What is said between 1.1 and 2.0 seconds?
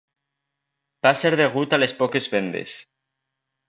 ser degut a les